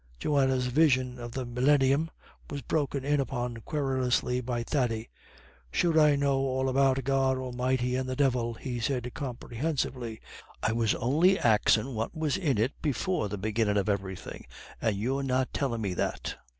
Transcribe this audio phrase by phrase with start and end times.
[0.17, 2.09] Johanna's vision of the millennium
[2.49, 5.11] was broken in upon querulously by Thady.
[5.71, 10.19] "Sure I know all about God Almighty and the Divil," he said comprehensively,
[10.63, 14.45] "I was on'y axin' what was in it before the beginnin' of everythin',
[14.81, 16.35] and you're not tellin' me that."